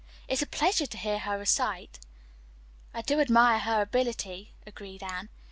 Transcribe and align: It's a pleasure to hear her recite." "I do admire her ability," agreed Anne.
It's 0.27 0.41
a 0.41 0.47
pleasure 0.47 0.87
to 0.87 0.97
hear 0.97 1.19
her 1.19 1.37
recite." 1.37 1.99
"I 2.91 3.03
do 3.03 3.19
admire 3.19 3.59
her 3.59 3.83
ability," 3.83 4.55
agreed 4.65 5.03
Anne. 5.03 5.29